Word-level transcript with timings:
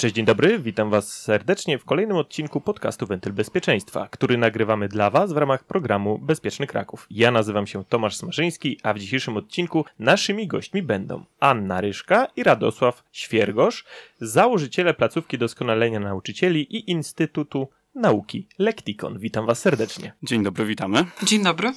Cześć, 0.00 0.14
dzień 0.14 0.24
dobry, 0.24 0.58
witam 0.58 0.90
Was 0.90 1.22
serdecznie 1.22 1.78
w 1.78 1.84
kolejnym 1.84 2.16
odcinku 2.16 2.60
podcastu 2.60 3.06
Wentyl 3.06 3.32
Bezpieczeństwa, 3.32 4.08
który 4.10 4.38
nagrywamy 4.38 4.88
dla 4.88 5.10
Was 5.10 5.32
w 5.32 5.36
ramach 5.36 5.64
programu 5.64 6.18
Bezpieczny 6.18 6.66
Kraków. 6.66 7.06
Ja 7.10 7.30
nazywam 7.30 7.66
się 7.66 7.84
Tomasz 7.84 8.16
Smarzyński, 8.16 8.78
a 8.82 8.94
w 8.94 8.98
dzisiejszym 8.98 9.36
odcinku 9.36 9.84
naszymi 9.98 10.46
gośćmi 10.46 10.82
będą 10.82 11.24
Anna 11.40 11.80
Ryszka 11.80 12.26
i 12.36 12.42
Radosław 12.42 13.04
Świergosz, 13.12 13.84
założyciele 14.20 14.94
placówki 14.94 15.38
doskonalenia 15.38 16.00
nauczycieli 16.00 16.76
i 16.76 16.90
Instytutu 16.90 17.68
Nauki 17.94 18.46
Lektikon. 18.58 19.18
Witam 19.18 19.46
Was 19.46 19.58
serdecznie. 19.58 20.12
Dzień 20.22 20.42
dobry, 20.42 20.64
witamy. 20.64 21.04
Dzień 21.22 21.42
dobry. 21.42 21.72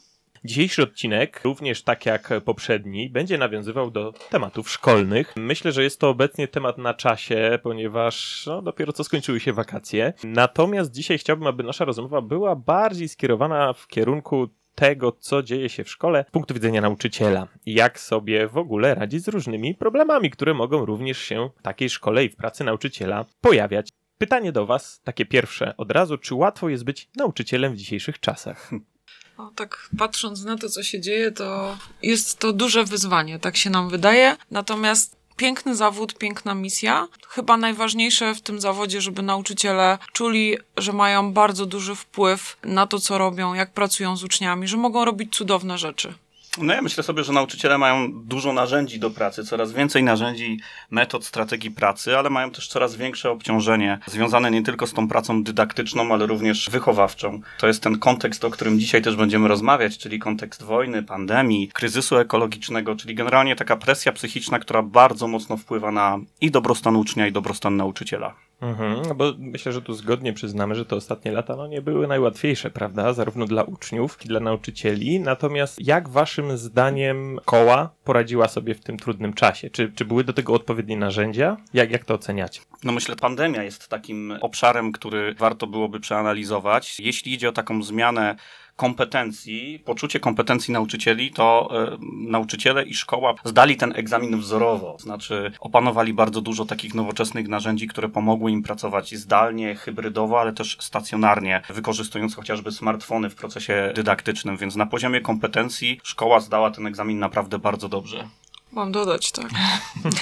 Dzisiejszy 0.46 0.84
odcinek, 0.84 1.42
również 1.44 1.84
tak 1.84 2.06
jak 2.06 2.30
poprzedni, 2.46 3.10
będzie 3.10 3.38
nawiązywał 3.38 3.92
do 3.92 4.14
tematów 4.30 4.70
szkolnych. 4.70 5.34
Myślę, 5.36 5.72
że 5.72 5.84
jest 5.84 6.00
to 6.00 6.10
obecnie 6.10 6.48
temat 6.48 6.78
na 6.78 6.94
czasie, 6.94 7.60
ponieważ 7.64 8.44
no, 8.48 8.62
dopiero 8.62 8.94
co 8.94 9.04
skończyły 9.04 9.40
się 9.40 9.54
wakacje. 9.54 10.14
Natomiast 10.24 10.92
dzisiaj 10.92 11.18
chciałbym, 11.18 11.48
aby 11.48 11.64
nasza 11.64 11.86
rozmowa 11.86 12.22
była 12.22 12.56
bardziej 12.56 13.10
skierowana 13.10 13.74
w 13.74 13.88
kierunku 13.88 14.50
tego, 14.76 15.12
co 15.12 15.44
dzieje 15.44 15.70
się 15.70 15.84
w 15.84 15.90
szkole 15.90 16.26
z 16.30 16.32
punktu 16.32 16.54
widzenia 16.54 16.82
nauczyciela. 16.82 17.48
Jak 17.66 18.00
sobie 18.00 18.48
w 18.48 18.58
ogóle 18.58 18.96
radzić 18.96 19.24
z 19.24 19.28
różnymi 19.28 19.76
problemami, 19.76 20.30
które 20.30 20.54
mogą 20.54 20.86
również 20.86 21.18
się 21.18 21.50
w 21.60 21.62
takiej 21.62 21.90
szkole 21.90 22.26
i 22.26 22.30
w 22.30 22.36
pracy 22.36 22.64
nauczyciela 22.64 23.26
pojawiać. 23.42 23.90
Pytanie 24.18 24.52
do 24.52 24.66
Was, 24.66 25.02
takie 25.04 25.26
pierwsze 25.26 25.78
od 25.78 25.92
razu, 25.92 26.18
czy 26.18 26.36
łatwo 26.36 26.70
jest 26.70 26.84
być 26.84 27.10
nauczycielem 27.16 27.74
w 27.74 27.78
dzisiejszych 27.78 28.20
czasach? 28.20 28.72
No, 29.38 29.52
tak 29.56 29.90
patrząc 29.98 30.44
na 30.44 30.58
to, 30.58 30.70
co 30.70 30.84
się 30.84 31.02
dzieje, 31.02 31.32
to 31.32 31.78
jest 32.02 32.40
to 32.40 32.54
duże 32.54 32.84
wyzwanie, 32.84 33.40
tak 33.40 33.58
się 33.58 33.70
nam 33.70 33.90
wydaje. 33.90 34.38
Natomiast 34.52 35.16
piękny 35.36 35.76
zawód, 35.76 36.18
piękna 36.18 36.56
misja. 36.56 37.08
Chyba 37.30 37.58
najważniejsze 37.58 38.36
w 38.36 38.42
tym 38.42 38.62
zawodzie, 38.62 39.02
żeby 39.02 39.22
nauczyciele 39.22 39.98
czuli, 40.14 40.58
że 40.78 40.94
mają 40.94 41.34
bardzo 41.34 41.66
duży 41.66 41.96
wpływ 41.96 42.58
na 42.64 42.88
to, 42.88 43.00
co 43.00 43.18
robią, 43.18 43.54
jak 43.54 43.74
pracują 43.74 44.18
z 44.18 44.24
uczniami, 44.24 44.68
że 44.68 44.78
mogą 44.78 45.06
robić 45.06 45.36
cudowne 45.36 45.78
rzeczy. 45.78 46.14
No 46.58 46.74
ja 46.74 46.82
myślę 46.82 47.04
sobie, 47.04 47.24
że 47.24 47.34
nauczyciele 47.34 47.78
mają 47.78 48.24
dużo 48.24 48.54
narzędzi 48.54 49.00
do 49.00 49.10
pracy, 49.10 49.44
coraz 49.44 49.72
więcej 49.72 50.04
narzędzi, 50.04 50.60
metod, 50.92 51.26
strategii 51.26 51.72
pracy, 51.72 52.18
ale 52.18 52.30
mają 52.30 52.52
też 52.52 52.68
coraz 52.68 52.96
większe 52.96 53.32
obciążenie 53.32 54.00
związane 54.08 54.52
nie 54.52 54.64
tylko 54.64 54.88
z 54.88 54.94
tą 54.94 55.08
pracą 55.08 55.44
dydaktyczną, 55.44 56.14
ale 56.14 56.26
również 56.26 56.70
wychowawczą. 56.70 57.42
To 57.60 57.68
jest 57.68 57.84
ten 57.84 58.00
kontekst, 58.00 58.46
o 58.46 58.50
którym 58.50 58.80
dzisiaj 58.80 59.02
też 59.02 59.16
będziemy 59.16 59.48
rozmawiać, 59.48 59.98
czyli 59.98 60.20
kontekst 60.20 60.64
wojny, 60.64 61.04
pandemii, 61.04 61.68
kryzysu 61.74 62.18
ekologicznego, 62.18 62.96
czyli 62.96 63.16
generalnie 63.16 63.56
taka 63.56 63.78
presja 63.78 64.12
psychiczna, 64.12 64.60
która 64.60 64.84
bardzo 64.84 65.28
mocno 65.28 65.58
wpływa 65.58 65.92
na 65.92 66.20
i 66.42 66.52
dobrostan 66.52 66.96
ucznia, 66.96 67.28
i 67.28 67.32
dobrostan 67.32 67.78
nauczyciela. 67.78 68.36
Mhm, 68.64 69.02
no 69.08 69.16
bo 69.16 69.34
myślę, 69.38 69.72
że 69.72 69.82
tu 69.82 69.94
zgodnie 69.94 70.34
przyznamy, 70.34 70.76
że 70.76 70.86
te 70.86 70.96
ostatnie 70.96 71.32
lata 71.32 71.56
no, 71.56 71.68
nie 71.68 71.82
były 71.82 72.08
najłatwiejsze, 72.08 72.70
prawda? 72.70 73.14
Zarówno 73.14 73.46
dla 73.46 73.64
uczniów, 73.64 74.14
jak 74.14 74.26
i 74.26 74.28
dla 74.28 74.40
nauczycieli. 74.40 75.20
Natomiast 75.20 75.88
jak 75.88 76.10
waszym 76.10 76.58
zdaniem 76.58 77.40
koła 77.46 77.90
poradziła 78.04 78.48
sobie 78.48 78.76
w 78.76 78.82
tym 78.82 78.98
trudnym 78.98 79.34
czasie? 79.34 79.70
Czy, 79.70 79.92
czy 79.96 80.06
były 80.06 80.24
do 80.24 80.34
tego 80.34 80.54
odpowiednie 80.54 80.98
narzędzia? 80.98 81.58
Jak, 81.74 81.92
jak 81.92 82.06
to 82.06 82.14
oceniacie? 82.14 82.62
No 82.84 82.92
myślę, 82.92 83.16
pandemia 83.16 83.64
jest 83.64 83.88
takim 83.88 84.38
obszarem, 84.42 84.92
który 84.92 85.36
warto 85.36 85.68
byłoby 85.68 86.00
przeanalizować. 86.00 87.00
Jeśli 87.00 87.34
idzie 87.34 87.50
o 87.50 87.52
taką 87.52 87.84
zmianę 87.84 88.36
kompetencji, 88.76 89.80
poczucie 89.86 90.20
kompetencji 90.20 90.74
nauczycieli, 90.74 91.32
to 91.32 91.70
y, 91.94 91.98
nauczyciele 92.30 92.84
i 92.84 92.94
szkoła 92.94 93.34
zdali 93.44 93.78
ten 93.78 93.94
egzamin 93.96 94.40
wzorowo. 94.40 94.98
Znaczy, 95.00 95.52
opanowali 95.60 96.14
bardzo 96.14 96.42
dużo 96.42 96.66
takich 96.66 96.94
nowoczesnych 96.94 97.48
narzędzi, 97.48 97.88
które 97.88 98.10
pomogły 98.10 98.52
im 98.52 98.64
pracować 98.64 99.16
zdalnie, 99.16 99.76
hybrydowo, 99.76 100.42
ale 100.42 100.54
też 100.54 100.78
stacjonarnie, 100.80 101.62
wykorzystując 101.70 102.36
chociażby 102.36 102.72
smartfony 102.72 103.30
w 103.30 103.36
procesie 103.36 103.92
dydaktycznym. 103.96 104.58
Więc 104.58 104.76
na 104.76 104.86
poziomie 104.86 105.22
kompetencji 105.22 106.00
szkoła 106.04 106.40
zdała 106.40 106.72
ten 106.72 106.88
egzamin 106.88 107.20
naprawdę 107.20 107.60
bardzo 107.60 107.90
dobrze. 107.90 108.28
Mam 108.76 108.92
dodać, 108.92 109.32
tak. 109.32 109.50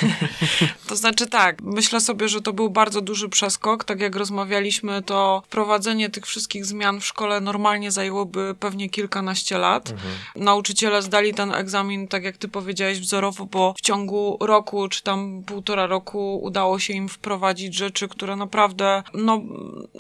to 0.88 0.96
znaczy 0.96 1.28
tak, 1.28 1.62
myślę 1.62 2.02
sobie, 2.02 2.30
że 2.30 2.42
to 2.42 2.54
był 2.54 2.70
bardzo 2.70 3.02
duży 3.02 3.30
przeskok. 3.30 3.84
Tak 3.84 4.02
jak 4.02 4.16
rozmawialiśmy, 4.16 5.02
to 5.02 5.44
wprowadzenie 5.46 6.10
tych 6.10 6.26
wszystkich 6.26 6.66
zmian 6.66 7.00
w 7.00 7.06
szkole 7.06 7.42
normalnie 7.42 7.92
zajęłoby 7.92 8.56
pewnie 8.60 8.90
kilkanaście 8.90 9.58
lat. 9.58 9.92
Mhm. 9.92 10.14
Nauczyciele 10.36 11.02
zdali 11.02 11.34
ten 11.34 11.54
egzamin, 11.54 12.08
tak 12.08 12.24
jak 12.24 12.38
ty 12.38 12.48
powiedziałeś, 12.48 13.00
wzorowo, 13.00 13.46
bo 13.46 13.74
w 13.78 13.82
ciągu 13.82 14.38
roku, 14.42 14.88
czy 14.88 15.04
tam 15.04 15.44
półtora 15.46 15.88
roku 15.88 16.40
udało 16.44 16.80
się 16.80 16.94
im 16.94 17.10
wprowadzić 17.10 17.76
rzeczy, 17.76 18.08
które 18.08 18.36
naprawdę 18.36 19.04
no, 19.14 19.42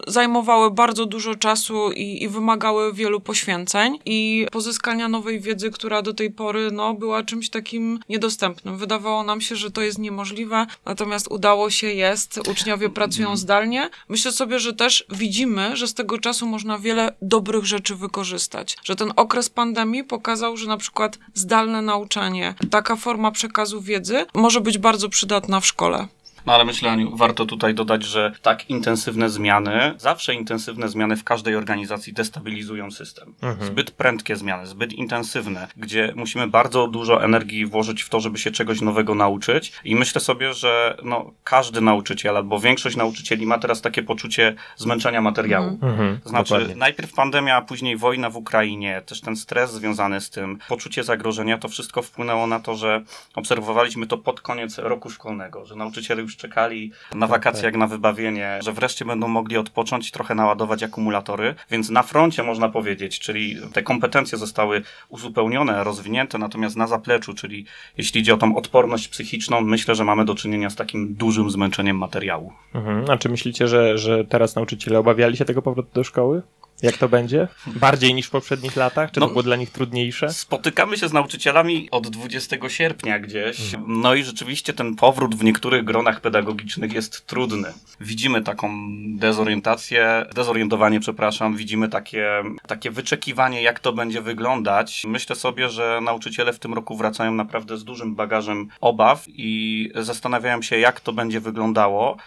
zajmowały 0.08 0.72
bardzo 0.72 1.06
dużo 1.06 1.36
czasu 1.36 1.92
i, 1.92 2.24
i 2.24 2.30
wymagały 2.30 2.94
wielu 2.94 3.22
poświęceń 3.22 4.00
i 4.06 4.48
pozyskania 4.52 5.08
nowej 5.08 5.40
wiedzy, 5.40 5.72
która 5.72 6.02
do 6.02 6.14
tej 6.14 6.32
pory 6.32 6.72
no, 6.72 6.94
była 6.94 7.24
czymś 7.24 7.50
takim 7.50 8.00
niedostępnym 8.10 8.41
Wydawało 8.66 9.24
nam 9.24 9.42
się, 9.42 9.56
że 9.56 9.72
to 9.72 9.82
jest 9.82 10.00
niemożliwe, 10.00 10.66
natomiast 10.86 11.28
udało 11.32 11.70
się, 11.70 11.88
jest. 11.88 12.40
Uczniowie 12.52 12.90
pracują 12.90 13.28
mhm. 13.28 13.38
zdalnie. 13.38 13.90
Myślę 14.10 14.32
sobie, 14.32 14.60
że 14.60 14.74
też 14.74 15.06
widzimy, 15.10 15.78
że 15.78 15.88
z 15.88 15.94
tego 15.94 16.20
czasu 16.20 16.48
można 16.48 16.80
wiele 16.80 17.16
dobrych 17.22 17.66
rzeczy 17.66 17.96
wykorzystać. 17.96 18.78
Że 18.84 18.96
ten 18.96 19.14
okres 19.16 19.50
pandemii 19.50 20.04
pokazał, 20.04 20.58
że 20.58 20.68
na 20.68 20.78
przykład 20.78 21.20
zdalne 21.34 21.82
nauczanie, 21.82 22.56
taka 22.72 22.96
forma 22.96 23.32
przekazu 23.32 23.82
wiedzy 23.82 24.26
może 24.34 24.62
być 24.62 24.78
bardzo 24.78 25.10
przydatna 25.10 25.60
w 25.60 25.66
szkole. 25.66 26.08
No 26.46 26.54
ale 26.54 26.66
myślę, 26.66 26.92
Aniu, 26.92 27.18
warto 27.18 27.46
tutaj 27.46 27.74
dodać, 27.74 28.04
że 28.04 28.32
tak 28.42 28.70
intensywne 28.70 29.30
zmiany, 29.30 29.94
zawsze 29.98 30.34
intensywne 30.34 30.90
zmiany 30.90 31.16
w 31.16 31.24
każdej 31.24 31.56
organizacji 31.56 32.14
destabilizują 32.14 32.92
system. 32.92 33.34
Mhm. 33.42 33.68
Zbyt 33.68 33.92
prędkie 33.92 34.36
zmiany, 34.36 34.68
zbyt 34.68 34.94
intensywne, 34.94 35.68
gdzie 35.78 36.14
musimy 36.16 36.48
bardzo 36.48 36.88
dużo 36.88 37.24
energii 37.24 37.66
włożyć 37.66 38.02
w 38.02 38.10
to, 38.10 38.20
żeby 38.20 38.38
się 38.38 38.52
czegoś 38.52 38.82
nowego 38.82 39.16
nauczyć. 39.16 39.74
I 39.84 39.96
myślę 39.96 40.22
sobie, 40.22 40.54
że 40.54 40.98
no, 41.04 41.32
każdy 41.44 41.82
nauczyciel 41.82 42.38
albo 42.38 42.60
większość 42.60 42.96
nauczycieli 42.96 43.46
ma 43.46 43.60
teraz 43.60 43.82
takie 43.82 44.04
poczucie 44.04 44.56
zmęczenia 44.78 45.22
materiału. 45.22 45.68
Mhm. 45.68 45.92
mhm. 45.92 46.20
Znaczy, 46.26 46.54
Dokładnie. 46.54 46.76
najpierw 46.76 47.14
pandemia, 47.14 47.56
a 47.56 47.62
później 47.62 47.98
wojna 47.98 48.30
w 48.30 48.38
Ukrainie, 48.38 49.02
też 49.06 49.22
ten 49.22 49.36
stres 49.36 49.72
związany 49.72 50.22
z 50.22 50.30
tym, 50.30 50.60
poczucie 50.68 51.04
zagrożenia, 51.04 51.58
to 51.58 51.68
wszystko 51.68 52.02
wpłynęło 52.02 52.48
na 52.48 52.60
to, 52.60 52.76
że 52.76 53.04
obserwowaliśmy 53.36 54.08
to 54.08 54.18
pod 54.18 54.42
koniec 54.42 54.78
roku 54.78 55.10
szkolnego, 55.10 55.66
że 55.66 55.76
nauczyciele 55.76 56.22
już 56.22 56.31
już 56.32 56.38
czekali 56.38 56.92
na 57.14 57.28
wakacje 57.28 57.66
jak 57.66 57.78
na 57.78 57.88
wybawienie, 57.88 58.60
że 58.64 58.74
wreszcie 58.74 59.06
będą 59.06 59.28
mogli 59.28 59.58
odpocząć 59.58 60.10
i 60.10 60.12
trochę 60.12 60.36
naładować 60.36 60.84
akumulatory, 60.84 61.56
więc 61.72 61.90
na 61.90 62.04
froncie 62.04 62.44
można 62.44 62.70
powiedzieć, 62.70 63.20
czyli 63.20 63.58
te 63.74 63.84
kompetencje 63.84 64.38
zostały 64.38 64.82
uzupełnione, 65.10 65.84
rozwinięte, 65.84 66.38
natomiast 66.38 66.76
na 66.76 66.88
zapleczu, 66.88 67.34
czyli 67.34 67.66
jeśli 67.98 68.22
idzie 68.22 68.34
o 68.34 68.38
tą 68.38 68.56
odporność 68.56 69.08
psychiczną, 69.08 69.62
myślę, 69.62 69.96
że 69.96 70.04
mamy 70.04 70.26
do 70.26 70.36
czynienia 70.36 70.70
z 70.70 70.76
takim 70.76 71.14
dużym 71.14 71.52
zmęczeniem 71.52 71.98
materiału. 71.98 72.54
Mhm. 72.74 73.10
A 73.10 73.18
czy 73.18 73.30
myślicie, 73.30 73.68
że, 73.68 73.98
że 73.98 74.26
teraz 74.26 74.56
nauczyciele 74.56 75.00
obawiali 75.00 75.38
się 75.38 75.46
tego 75.46 75.62
powrotu 75.62 75.90
do 75.94 76.04
szkoły? 76.04 76.42
Jak 76.82 76.98
to 76.98 77.10
będzie? 77.10 77.48
Bardziej 77.68 78.14
niż 78.14 78.28
w 78.28 78.30
poprzednich 78.30 78.76
latach? 78.76 79.12
Czy 79.12 79.20
no, 79.20 79.26
to 79.26 79.32
było 79.32 79.44
dla 79.44 79.56
nich 79.56 79.70
trudniejsze? 79.70 80.30
Spotykamy 80.30 80.98
się 80.98 81.08
z 81.08 81.14
nauczycielami 81.14 81.90
od 81.92 82.08
20 82.08 82.56
sierpnia 82.68 83.20
gdzieś. 83.20 83.58
No 83.88 84.16
i 84.16 84.24
rzeczywiście 84.24 84.74
ten 84.74 84.96
powrót 84.96 85.36
w 85.36 85.44
niektórych 85.44 85.84
gronach 85.84 86.22
pedagogicznych 86.22 86.94
jest 86.94 87.26
trudny. 87.28 87.74
Widzimy 88.00 88.42
taką 88.42 88.70
dezorientację, 89.18 90.26
dezorientowanie, 90.36 91.00
przepraszam, 91.00 91.56
widzimy 91.56 91.90
takie, 91.90 92.44
takie 92.68 92.92
wyczekiwanie, 92.92 93.62
jak 93.62 93.80
to 93.80 93.94
będzie 93.94 94.22
wyglądać. 94.22 95.04
Myślę 95.08 95.36
sobie, 95.36 95.70
że 95.70 96.00
nauczyciele 96.02 96.54
w 96.54 96.60
tym 96.60 96.74
roku 96.74 96.98
wracają 96.98 97.34
naprawdę 97.34 97.78
z 97.78 97.84
dużym 97.84 98.16
bagażem 98.16 98.70
obaw 98.82 99.24
i 99.28 99.90
zastanawiają 99.96 100.62
się, 100.62 100.80
jak 100.80 101.00
to 101.00 101.14
będzie 101.14 101.40
wyglądało 101.40 102.18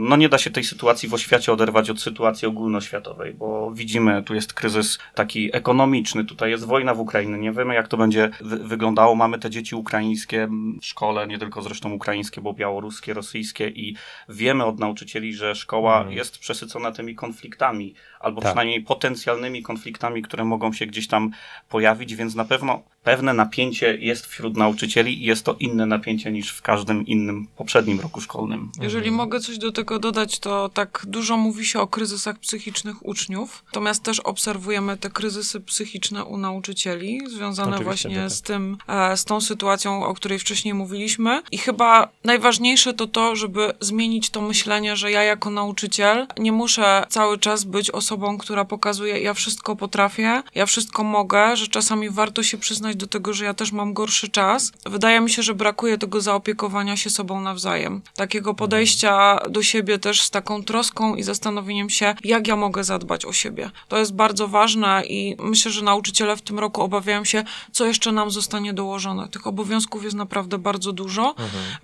no 0.00 0.16
nie 0.16 0.28
da 0.28 0.38
się 0.38 0.50
tej 0.50 0.64
sytuacji 0.64 1.08
w 1.08 1.14
oświacie 1.14 1.52
oderwać 1.52 1.90
od 1.90 2.00
sytuacji 2.00 2.48
ogólnoświatowej, 2.48 3.34
bo 3.34 3.70
widzimy, 3.74 4.22
tu 4.22 4.34
jest 4.34 4.54
kryzys 4.54 4.98
taki 5.14 5.56
ekonomiczny, 5.56 6.24
tutaj 6.24 6.50
jest 6.50 6.64
wojna 6.64 6.94
w 6.94 7.00
Ukrainie, 7.00 7.38
nie 7.38 7.52
wiemy 7.52 7.74
jak 7.74 7.88
to 7.88 7.96
będzie 7.96 8.30
wy 8.40 8.58
wyglądało. 8.58 9.14
Mamy 9.14 9.38
te 9.38 9.50
dzieci 9.50 9.74
ukraińskie 9.74 10.48
w 10.80 10.86
szkole, 10.86 11.26
nie 11.26 11.38
tylko 11.38 11.62
zresztą 11.62 11.92
ukraińskie, 11.92 12.40
bo 12.40 12.52
białoruskie, 12.52 13.14
rosyjskie 13.14 13.68
i 13.68 13.96
wiemy 14.28 14.64
od 14.64 14.78
nauczycieli, 14.78 15.34
że 15.34 15.54
szkoła 15.54 15.96
mhm. 15.96 16.16
jest 16.16 16.38
przesycona 16.38 16.92
tymi 16.92 17.14
konfliktami, 17.14 17.94
albo 18.22 18.40
Tak. 18.40 18.50
przynajmniej 18.50 18.80
potencjalnymi 18.80 19.62
konfliktami, 19.62 20.22
które 20.22 20.44
mogą 20.44 20.72
się 20.72 20.86
gdzieś 20.86 21.08
tam 21.08 21.30
pojawić, 21.68 22.14
więc 22.14 22.34
na 22.34 22.44
pewno 22.44 22.82
pewne 23.02 23.34
napięcie 23.34 23.96
jest 24.00 24.26
wśród 24.26 24.56
nauczycieli 24.56 25.22
i 25.22 25.24
jest 25.24 25.44
to 25.44 25.56
inne 25.60 25.86
napięcie 25.86 26.32
niż 26.32 26.50
w 26.50 26.62
każdym 26.62 27.06
innym 27.06 27.46
poprzednim 27.56 28.00
roku 28.00 28.20
szkolnym. 28.20 28.70
Jeżeli 28.80 29.10
mogę 29.10 29.40
coś 29.40 29.58
do 29.58 29.72
tego 29.72 29.98
dodać, 29.98 30.38
to 30.38 30.68
tak 30.68 31.04
dużo 31.08 31.36
mówi 31.36 31.66
się 31.66 31.80
o 31.80 31.86
kryzysach 31.86 32.38
psychicznych 32.38 33.06
uczniów, 33.06 33.64
natomiast 33.66 34.02
też 34.02 34.20
obserwujemy 34.20 34.96
te 34.96 35.10
kryzysy 35.10 35.60
psychiczne 35.60 36.24
u 36.24 36.38
nauczycieli, 36.38 37.20
związane 37.28 37.76
Oczywiście, 37.76 38.08
właśnie 38.08 38.22
tak. 38.22 38.32
z 38.32 38.42
tym, 38.42 38.76
e, 38.88 39.16
z 39.16 39.24
tą 39.24 39.40
sytuacją, 39.40 40.04
o 40.04 40.14
której 40.14 40.38
wcześniej 40.38 40.74
mówiliśmy. 40.74 41.42
I 41.50 41.58
chyba 41.58 42.08
najważniejsze 42.24 42.94
to 42.94 43.06
to, 43.06 43.36
żeby 43.36 43.72
zmienić 43.80 44.30
to 44.30 44.40
myślenie, 44.40 44.96
że 44.96 45.10
ja 45.10 45.22
jako 45.22 45.50
nauczyciel 45.50 46.26
nie 46.38 46.52
muszę 46.52 47.06
cały 47.08 47.38
czas 47.38 47.64
być 47.64 47.90
osobą, 47.90 48.11
która 48.38 48.64
pokazuje, 48.64 49.20
ja 49.20 49.34
wszystko 49.34 49.76
potrafię, 49.76 50.42
ja 50.54 50.66
wszystko 50.66 51.04
mogę, 51.04 51.56
że 51.56 51.66
czasami 51.66 52.10
warto 52.10 52.42
się 52.42 52.58
przyznać 52.58 52.96
do 52.96 53.06
tego, 53.06 53.32
że 53.32 53.44
ja 53.44 53.54
też 53.54 53.72
mam 53.72 53.92
gorszy 53.92 54.28
czas. 54.28 54.72
Wydaje 54.86 55.20
mi 55.20 55.30
się, 55.30 55.42
że 55.42 55.54
brakuje 55.54 55.98
tego 55.98 56.20
zaopiekowania 56.20 56.96
się 56.96 57.10
sobą 57.10 57.40
nawzajem. 57.40 58.02
Takiego 58.16 58.54
podejścia 58.54 59.38
do 59.50 59.62
siebie 59.62 59.98
też 59.98 60.22
z 60.22 60.30
taką 60.30 60.62
troską 60.64 61.14
i 61.14 61.22
zastanowieniem 61.22 61.90
się, 61.90 62.14
jak 62.24 62.46
ja 62.46 62.56
mogę 62.56 62.84
zadbać 62.84 63.24
o 63.24 63.32
siebie. 63.32 63.70
To 63.88 63.98
jest 63.98 64.14
bardzo 64.14 64.48
ważne 64.48 65.02
i 65.08 65.36
myślę, 65.38 65.70
że 65.70 65.82
nauczyciele 65.82 66.36
w 66.36 66.42
tym 66.42 66.58
roku 66.58 66.82
obawiają 66.82 67.24
się, 67.24 67.44
co 67.72 67.86
jeszcze 67.86 68.12
nam 68.12 68.30
zostanie 68.30 68.72
dołożone. 68.72 69.28
Tych 69.28 69.46
obowiązków 69.46 70.04
jest 70.04 70.16
naprawdę 70.16 70.58
bardzo 70.58 70.92
dużo, 70.92 71.34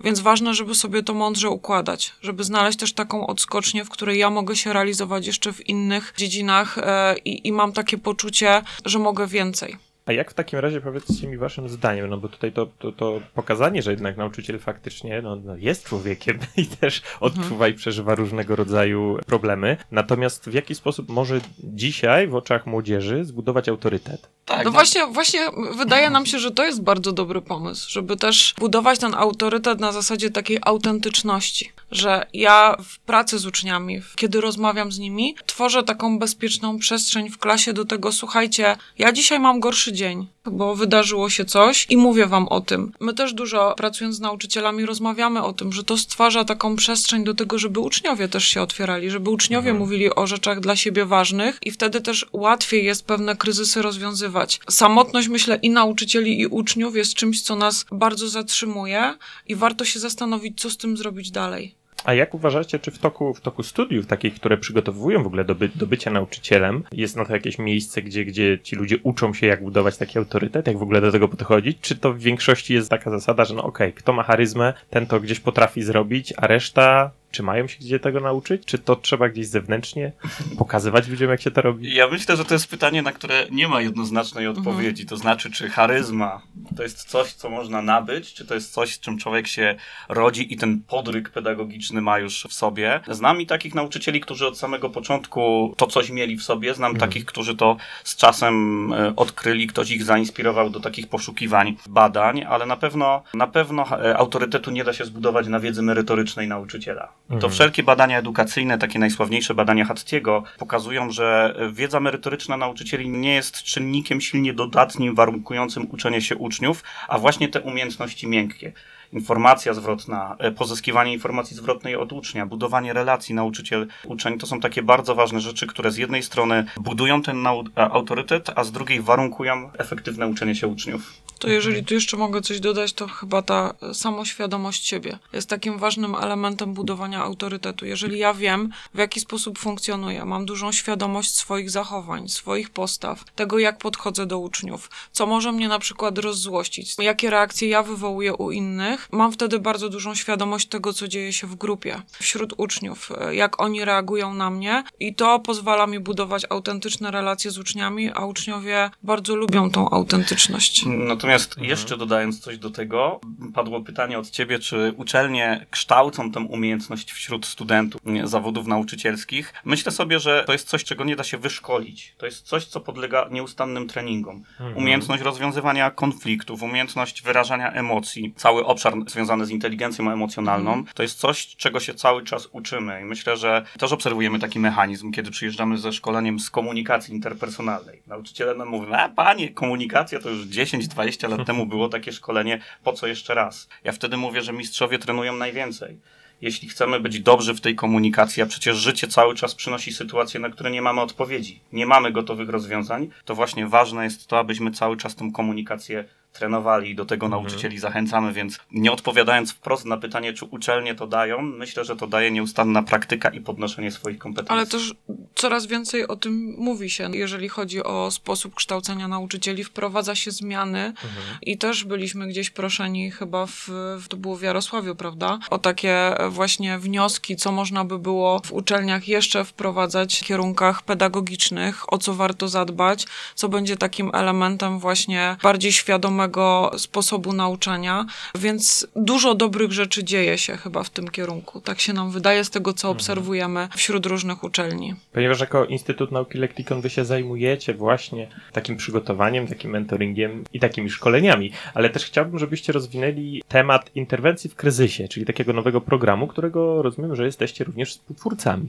więc 0.03 0.19
ważne, 0.19 0.53
żeby 0.53 0.75
sobie 0.75 1.03
to 1.03 1.13
mądrze 1.13 1.49
układać, 1.49 2.13
żeby 2.21 2.43
znaleźć 2.43 2.79
też 2.79 2.93
taką 2.93 3.27
odskocznię, 3.27 3.85
w 3.85 3.89
której 3.89 4.19
ja 4.19 4.29
mogę 4.29 4.55
się 4.55 4.73
realizować 4.73 5.27
jeszcze 5.27 5.53
w 5.53 5.69
innych 5.69 6.13
dziedzinach 6.19 6.77
e, 6.77 7.15
i, 7.25 7.47
i 7.47 7.51
mam 7.51 7.73
takie 7.73 7.97
poczucie, 7.97 8.61
że 8.85 8.99
mogę 8.99 9.27
więcej. 9.27 9.88
A 10.09 10.11
jak 10.11 10.31
w 10.31 10.33
takim 10.33 10.59
razie 10.59 10.81
powiedzcie 10.81 11.27
mi 11.27 11.37
waszym 11.37 11.69
zdaniem, 11.69 12.09
no 12.09 12.17
bo 12.17 12.27
tutaj 12.27 12.51
to, 12.51 12.65
to, 12.79 12.91
to 12.91 13.21
pokazanie, 13.33 13.81
że 13.81 13.91
jednak 13.91 14.17
nauczyciel 14.17 14.59
faktycznie 14.59 15.21
no, 15.21 15.35
no 15.35 15.55
jest 15.55 15.83
człowiekiem 15.83 16.39
i 16.57 16.65
też 16.65 17.01
odczuwa 17.19 17.67
i 17.67 17.73
przeżywa 17.73 18.15
różnego 18.15 18.55
rodzaju 18.55 19.17
problemy. 19.25 19.77
Natomiast 19.91 20.49
w 20.49 20.53
jaki 20.53 20.75
sposób 20.75 21.09
może 21.09 21.41
dzisiaj 21.63 22.27
w 22.27 22.35
oczach 22.35 22.65
młodzieży 22.65 23.25
zbudować 23.25 23.69
autorytet? 23.69 24.29
Tak, 24.45 24.65
No 24.65 24.71
właśnie, 24.71 25.07
właśnie 25.07 25.39
wydaje 25.77 26.09
nam 26.09 26.25
się, 26.25 26.39
że 26.39 26.51
to 26.51 26.65
jest 26.65 26.81
bardzo 26.81 27.11
dobry 27.11 27.41
pomysł, 27.41 27.89
żeby 27.89 28.17
też 28.17 28.53
budować 28.57 28.99
ten 28.99 29.15
autorytet 29.15 29.79
na 29.79 29.91
zasadzie 29.91 30.29
takiej 30.29 30.57
autentyczności, 30.61 31.71
że 31.91 32.25
ja 32.33 32.75
w 32.83 32.99
pracy 32.99 33.39
z 33.39 33.45
uczniami, 33.45 34.01
kiedy 34.15 34.41
rozmawiam 34.41 34.91
z 34.91 34.99
nimi, 34.99 35.35
tworzę 35.45 35.83
taką 35.83 36.19
bezpieczną 36.19 36.79
przestrzeń 36.79 37.29
w 37.29 37.37
klasie 37.37 37.73
do 37.73 37.85
tego, 37.85 38.11
słuchajcie, 38.11 38.77
ja 38.97 39.11
dzisiaj 39.11 39.39
mam 39.39 39.59
gorszy 39.59 39.93
dzień, 39.93 39.98
bo 40.45 40.75
wydarzyło 40.75 41.29
się 41.29 41.45
coś 41.45 41.85
i 41.89 41.97
mówię 41.97 42.27
wam 42.27 42.47
o 42.47 42.61
tym. 42.61 42.91
My 42.99 43.13
też 43.13 43.33
dużo 43.33 43.73
pracując 43.77 44.15
z 44.15 44.19
nauczycielami 44.19 44.85
rozmawiamy 44.85 45.43
o 45.43 45.53
tym, 45.53 45.73
że 45.73 45.83
to 45.83 45.97
stwarza 45.97 46.45
taką 46.45 46.75
przestrzeń 46.75 47.23
do 47.23 47.33
tego, 47.33 47.59
żeby 47.59 47.79
uczniowie 47.79 48.27
też 48.27 48.47
się 48.47 48.61
otwierali, 48.61 49.09
żeby 49.09 49.29
uczniowie 49.29 49.73
mówili 49.73 50.15
o 50.15 50.27
rzeczach 50.27 50.59
dla 50.59 50.75
siebie 50.75 51.05
ważnych 51.05 51.59
i 51.65 51.71
wtedy 51.71 52.01
też 52.01 52.25
łatwiej 52.33 52.85
jest 52.85 53.05
pewne 53.05 53.35
kryzysy 53.35 53.81
rozwiązywać. 53.81 54.59
Samotność, 54.69 55.27
myślę, 55.27 55.55
i 55.55 55.69
nauczycieli, 55.69 56.39
i 56.41 56.47
uczniów 56.47 56.95
jest 56.95 57.13
czymś, 57.13 57.41
co 57.41 57.55
nas 57.55 57.85
bardzo 57.91 58.27
zatrzymuje 58.27 59.17
i 59.47 59.55
warto 59.55 59.85
się 59.85 59.99
zastanowić, 59.99 60.61
co 60.61 60.69
z 60.69 60.77
tym 60.77 60.97
zrobić 60.97 61.31
dalej. 61.31 61.78
A 62.05 62.13
jak 62.13 62.33
uważacie, 62.33 62.79
czy 62.79 62.91
w 62.91 62.99
toku, 62.99 63.33
w 63.33 63.41
toku 63.41 63.63
studiów, 63.63 64.05
takich, 64.05 64.35
które 64.35 64.57
przygotowują 64.57 65.23
w 65.23 65.27
ogóle 65.27 65.45
do, 65.45 65.55
by, 65.55 65.69
do 65.75 65.87
bycia 65.87 66.11
nauczycielem, 66.11 66.83
jest 66.91 67.15
na 67.15 67.25
to 67.25 67.33
jakieś 67.33 67.59
miejsce, 67.59 68.01
gdzie, 68.01 68.25
gdzie 68.25 68.59
ci 68.59 68.75
ludzie 68.75 68.97
uczą 69.03 69.33
się, 69.33 69.47
jak 69.47 69.63
budować 69.63 69.97
taki 69.97 70.17
autorytet, 70.17 70.67
jak 70.67 70.77
w 70.77 70.83
ogóle 70.83 71.01
do 71.01 71.11
tego 71.11 71.27
podchodzić? 71.27 71.77
Czy 71.81 71.95
to 71.95 72.13
w 72.13 72.19
większości 72.19 72.73
jest 72.73 72.89
taka 72.89 73.11
zasada, 73.11 73.45
że 73.45 73.55
no 73.55 73.63
okej, 73.63 73.93
kto 73.93 74.13
ma 74.13 74.23
charyzmę, 74.23 74.73
ten 74.89 75.07
to 75.07 75.19
gdzieś 75.19 75.39
potrafi 75.39 75.83
zrobić, 75.83 76.33
a 76.37 76.47
reszta, 76.47 77.11
czy 77.31 77.43
mają 77.43 77.67
się 77.67 77.77
gdzie 77.79 77.99
tego 77.99 78.19
nauczyć? 78.19 78.65
Czy 78.65 78.77
to 78.77 78.95
trzeba 78.95 79.29
gdzieś 79.29 79.47
zewnętrznie 79.47 80.11
pokazywać 80.57 81.07
ludziom, 81.07 81.29
jak 81.29 81.41
się 81.41 81.51
to 81.51 81.61
robi? 81.61 81.95
Ja 81.95 82.07
myślę, 82.07 82.37
że 82.37 82.45
to 82.45 82.53
jest 82.53 82.67
pytanie, 82.67 83.01
na 83.01 83.11
które 83.11 83.45
nie 83.51 83.67
ma 83.67 83.81
jednoznacznej 83.81 84.47
odpowiedzi. 84.47 85.05
To 85.05 85.17
znaczy, 85.17 85.51
czy 85.51 85.69
charyzma 85.69 86.41
to 86.77 86.83
jest 86.83 87.03
coś, 87.03 87.33
co 87.33 87.49
można 87.49 87.81
nabyć, 87.81 88.33
czy 88.33 88.45
to 88.45 88.53
jest 88.53 88.73
coś, 88.73 88.93
z 88.93 88.99
czym 88.99 89.17
człowiek 89.17 89.47
się 89.47 89.75
rodzi 90.09 90.53
i 90.53 90.57
ten 90.57 90.81
podryk 90.87 91.29
pedagogiczny 91.29 92.01
ma 92.01 92.19
już 92.19 92.43
w 92.49 92.53
sobie. 92.53 92.99
Znam 93.07 93.41
i 93.41 93.45
takich 93.45 93.75
nauczycieli, 93.75 94.21
którzy 94.21 94.47
od 94.47 94.57
samego 94.57 94.89
początku 94.89 95.73
to 95.77 95.87
coś 95.87 96.09
mieli 96.09 96.37
w 96.37 96.43
sobie. 96.43 96.73
Znam 96.73 96.95
takich, 96.95 97.25
którzy 97.25 97.55
to 97.55 97.77
z 98.03 98.15
czasem 98.15 98.93
e, 98.93 99.15
odkryli, 99.15 99.67
ktoś 99.67 99.91
ich 99.91 100.03
zainspirował 100.03 100.69
do 100.69 100.79
takich 100.79 101.07
poszukiwań, 101.07 101.75
badań, 101.89 102.45
ale 102.49 102.65
na 102.65 102.77
pewno, 102.77 103.23
na 103.33 103.47
pewno 103.47 103.85
e, 103.91 104.17
autorytetu 104.17 104.71
nie 104.71 104.83
da 104.83 104.93
się 104.93 105.05
zbudować 105.05 105.47
na 105.47 105.59
wiedzy 105.59 105.81
merytorycznej 105.81 106.47
nauczyciela. 106.47 107.09
To 107.39 107.49
wszelkie 107.49 107.83
badania 107.83 108.17
edukacyjne, 108.19 108.77
takie 108.77 108.99
najsławniejsze 108.99 109.53
badania 109.53 109.85
Hattiego, 109.85 110.43
pokazują, 110.57 111.11
że 111.11 111.55
wiedza 111.71 111.99
merytoryczna 111.99 112.57
nauczycieli 112.57 113.09
nie 113.09 113.33
jest 113.33 113.63
czynnikiem 113.63 114.21
silnie 114.21 114.53
dodatnim 114.53 115.15
warunkującym 115.15 115.87
uczenie 115.91 116.21
się 116.21 116.35
uczniów, 116.35 116.83
a 117.07 117.19
właśnie 117.19 117.47
te 117.47 117.61
umiejętności 117.61 118.27
miękkie. 118.27 118.71
Informacja 119.13 119.73
zwrotna, 119.73 120.35
e, 120.39 120.51
pozyskiwanie 120.51 121.13
informacji 121.13 121.55
zwrotnej 121.55 121.95
od 121.95 122.13
ucznia, 122.13 122.45
budowanie 122.45 122.93
relacji 122.93 123.35
nauczyciel-uczeń 123.35 124.37
to 124.39 124.47
są 124.47 124.59
takie 124.59 124.83
bardzo 124.83 125.15
ważne 125.15 125.41
rzeczy, 125.41 125.67
które 125.67 125.91
z 125.91 125.97
jednej 125.97 126.23
strony 126.23 126.65
budują 126.77 127.21
ten 127.21 127.47
autorytet, 127.75 128.49
a 128.55 128.63
z 128.63 128.71
drugiej 128.71 129.01
warunkują 129.01 129.71
efektywne 129.77 130.27
uczenie 130.27 130.55
się 130.55 130.67
uczniów. 130.67 131.13
To 131.39 131.49
jeżeli 131.49 131.83
tu 131.83 131.93
jeszcze 131.93 132.17
mogę 132.17 132.41
coś 132.41 132.59
dodać, 132.59 132.93
to 132.93 133.07
chyba 133.07 133.41
ta 133.41 133.73
samoświadomość 133.93 134.87
siebie 134.87 135.19
jest 135.33 135.49
takim 135.49 135.77
ważnym 135.77 136.15
elementem 136.15 136.73
budowania 136.73 137.23
autorytetu. 137.23 137.85
Jeżeli 137.85 138.19
ja 138.19 138.33
wiem, 138.33 138.69
w 138.93 138.97
jaki 138.97 139.19
sposób 139.19 139.59
funkcjonuję, 139.59 140.25
mam 140.25 140.45
dużą 140.45 140.71
świadomość 140.71 141.35
swoich 141.35 141.69
zachowań, 141.69 142.29
swoich 142.29 142.69
postaw, 142.69 143.23
tego 143.35 143.59
jak 143.59 143.77
podchodzę 143.77 144.25
do 144.25 144.39
uczniów, 144.39 144.89
co 145.11 145.25
może 145.25 145.51
mnie 145.51 145.67
na 145.67 145.79
przykład 145.79 146.17
rozzłościć, 146.17 146.95
jakie 146.99 147.29
reakcje 147.29 147.69
ja 147.69 147.83
wywołuję 147.83 148.33
u 148.33 148.51
innych, 148.51 148.98
mam 149.11 149.31
wtedy 149.31 149.59
bardzo 149.59 149.89
dużą 149.89 150.15
świadomość 150.15 150.67
tego, 150.67 150.93
co 150.93 151.07
dzieje 151.07 151.33
się 151.33 151.47
w 151.47 151.55
grupie, 151.55 152.01
wśród 152.11 152.53
uczniów, 152.57 153.11
e, 153.21 153.35
jak 153.35 153.61
oni 153.61 153.85
reagują 153.85 154.33
na 154.33 154.49
mnie 154.49 154.83
i 154.99 155.15
to 155.15 155.39
pozwala 155.39 155.87
mi 155.87 155.99
budować 155.99 156.45
autentyczne 156.49 157.11
relacje 157.11 157.51
z 157.51 157.57
uczniami, 157.57 158.11
a 158.13 158.25
uczniowie 158.25 158.89
bardzo 159.03 159.35
lubią 159.35 159.71
tą 159.71 159.89
autentyczność. 159.89 160.85
Natomiast 160.85 161.57
jeszcze 161.57 161.97
dodając 161.97 162.39
coś 162.39 162.57
do 162.57 162.69
tego, 162.69 163.19
padło 163.53 163.81
pytanie 163.81 164.19
od 164.19 164.29
ciebie, 164.29 164.59
czy 164.59 164.93
uczelnie 164.97 165.65
kształcą 165.69 166.31
tę 166.31 166.39
umiejętność 166.39 167.11
wśród 167.11 167.45
studentów 167.45 168.01
zawodów 168.23 168.67
nauczycielskich. 168.67 169.53
Myślę 169.65 169.91
sobie, 169.91 170.19
że 170.19 170.43
to 170.47 170.53
jest 170.53 170.67
coś, 170.67 170.83
czego 170.83 171.03
nie 171.03 171.15
da 171.15 171.23
się 171.23 171.37
wyszkolić. 171.37 172.15
To 172.17 172.25
jest 172.25 172.45
coś, 172.45 172.65
co 172.65 172.79
podlega 172.79 173.27
nieustannym 173.31 173.87
treningom. 173.87 174.43
Umiejętność 174.75 175.23
rozwiązywania 175.23 175.91
konfliktów, 175.91 176.63
umiejętność 176.63 177.21
wyrażania 177.21 177.71
emocji, 177.71 178.33
cały 178.35 178.65
obszar 178.65 178.88
związany 179.07 179.45
z 179.45 179.49
inteligencją 179.49 180.11
emocjonalną, 180.11 180.83
to 180.93 181.03
jest 181.03 181.19
coś, 181.19 181.55
czego 181.55 181.79
się 181.79 181.93
cały 181.93 182.23
czas 182.23 182.49
uczymy. 182.51 183.01
I 183.01 183.05
myślę, 183.05 183.37
że 183.37 183.65
też 183.79 183.91
obserwujemy 183.91 184.39
taki 184.39 184.59
mechanizm, 184.59 185.11
kiedy 185.11 185.31
przyjeżdżamy 185.31 185.77
ze 185.77 185.93
szkoleniem 185.93 186.39
z 186.39 186.49
komunikacji 186.49 187.13
interpersonalnej. 187.13 188.01
Nauczyciele 188.07 188.55
nam 188.55 188.67
mówią, 188.67 188.93
a 188.93 189.09
panie, 189.09 189.49
komunikacja 189.49 190.19
to 190.19 190.29
już 190.29 190.45
10-20 190.47 191.29
lat 191.29 191.47
temu 191.47 191.65
było 191.65 191.89
takie 191.89 192.11
szkolenie, 192.11 192.61
po 192.83 192.93
co 192.93 193.07
jeszcze 193.07 193.33
raz? 193.33 193.69
Ja 193.83 193.91
wtedy 193.91 194.17
mówię, 194.17 194.41
że 194.41 194.53
mistrzowie 194.53 194.99
trenują 194.99 195.35
najwięcej. 195.35 195.99
Jeśli 196.41 196.69
chcemy 196.69 196.99
być 196.99 197.19
dobrzy 197.19 197.53
w 197.53 197.61
tej 197.61 197.75
komunikacji, 197.75 198.43
a 198.43 198.45
przecież 198.45 198.77
życie 198.77 199.07
cały 199.07 199.35
czas 199.35 199.55
przynosi 199.55 199.93
sytuacje, 199.93 200.39
na 200.39 200.49
które 200.49 200.71
nie 200.71 200.81
mamy 200.81 201.01
odpowiedzi, 201.01 201.61
nie 201.73 201.85
mamy 201.85 202.11
gotowych 202.11 202.49
rozwiązań, 202.49 203.09
to 203.25 203.35
właśnie 203.35 203.67
ważne 203.67 204.03
jest 204.03 204.27
to, 204.27 204.39
abyśmy 204.39 204.71
cały 204.71 204.97
czas 204.97 205.15
tę 205.15 205.31
komunikację 205.33 206.05
trenowali 206.33 206.89
i 206.89 206.95
do 206.95 207.05
tego 207.05 207.29
nauczycieli 207.29 207.79
zachęcamy, 207.79 208.33
więc 208.33 208.59
nie 208.71 208.91
odpowiadając 208.91 209.51
wprost 209.51 209.85
na 209.85 209.97
pytanie, 209.97 210.33
czy 210.33 210.45
uczelnie 210.45 210.95
to 210.95 211.07
dają, 211.07 211.41
myślę, 211.41 211.85
że 211.85 211.95
to 211.95 212.07
daje 212.07 212.31
nieustanna 212.31 212.83
praktyka 212.83 213.29
i 213.29 213.41
podnoszenie 213.41 213.91
swoich 213.91 214.17
kompetencji. 214.17 214.53
Ale 214.55 214.67
też 214.67 214.93
coraz 215.35 215.65
więcej 215.65 216.07
o 216.07 216.15
tym 216.15 216.55
mówi 216.57 216.89
się, 216.89 217.09
jeżeli 217.13 217.49
chodzi 217.49 217.83
o 217.83 218.11
sposób 218.11 218.55
kształcenia 218.55 219.07
nauczycieli, 219.07 219.63
wprowadza 219.63 220.15
się 220.15 220.31
zmiany 220.31 220.93
i 221.41 221.57
też 221.57 221.83
byliśmy 221.83 222.27
gdzieś 222.27 222.49
proszeni 222.49 223.11
chyba 223.11 223.45
w, 223.45 223.69
w 224.01 224.07
to 224.07 224.17
było 224.17 224.35
w 224.35 224.41
Jarosławiu, 224.41 224.95
prawda? 224.95 225.39
O 225.49 225.57
takie 225.57 226.15
właśnie 226.29 226.79
wnioski, 226.79 227.35
co 227.35 227.51
można 227.51 227.85
by 227.85 227.99
było 227.99 228.41
w 228.45 228.53
uczelniach 228.53 229.07
jeszcze 229.07 229.45
wprowadzać 229.45 230.19
w 230.19 230.25
kierunkach 230.25 230.81
pedagogicznych, 230.81 231.93
o 231.93 231.97
co 231.97 232.13
warto 232.13 232.47
zadbać, 232.47 233.05
co 233.35 233.49
będzie 233.49 233.77
takim 233.77 234.11
elementem 234.13 234.79
właśnie 234.79 235.37
bardziej 235.43 235.71
świadomego 235.71 236.18
samego 236.19 236.71
sposobu 236.77 237.33
nauczania, 237.33 238.05
więc 238.35 238.87
dużo 238.95 239.35
dobrych 239.35 239.71
rzeczy 239.71 240.03
dzieje 240.03 240.37
się 240.37 240.57
chyba 240.57 240.83
w 240.83 240.89
tym 240.89 241.07
kierunku. 241.07 241.61
Tak 241.61 241.79
się 241.79 241.93
nam 241.93 242.11
wydaje 242.11 242.43
z 242.43 242.49
tego, 242.49 242.73
co 242.73 242.87
Mhm. 242.87 242.97
obserwujemy 242.97 243.67
wśród 243.75 244.05
różnych 244.05 244.43
uczelni. 244.43 244.95
Ponieważ 245.13 245.39
jako 245.39 245.65
Instytut 245.65 246.11
Nauki 246.11 246.37
Lektikon 246.37 246.81
wy 246.81 246.89
się 246.89 247.05
zajmujecie 247.05 247.73
właśnie 247.73 248.27
takim 248.51 248.77
przygotowaniem, 248.77 249.47
takim 249.47 249.71
mentoringiem 249.71 250.43
i 250.53 250.59
takimi 250.59 250.89
szkoleniami, 250.89 251.51
ale 251.73 251.89
też 251.89 252.05
chciałbym, 252.05 252.39
żebyście 252.39 252.73
rozwinęli 252.73 253.43
temat 253.47 253.91
interwencji 253.95 254.49
w 254.49 254.55
kryzysie, 254.55 255.07
czyli 255.07 255.25
takiego 255.25 255.53
nowego 255.53 255.81
programu, 255.81 256.27
którego 256.27 256.81
rozumiem, 256.81 257.15
że 257.15 257.25
jesteście 257.25 257.63
również 257.63 257.89
współtwórcami. 257.91 258.67